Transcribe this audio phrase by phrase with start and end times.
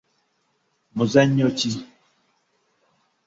[0.95, 1.71] Muzannyo ki?.